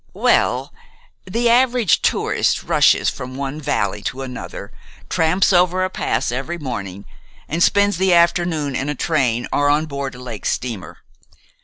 [0.15, 0.73] "Well,
[1.25, 4.71] the average tourist rushes from one valley to another,
[5.09, 7.05] tramps over a pass each morning,
[7.47, 11.03] and spends the afternoon in a train or on board a lake steamer.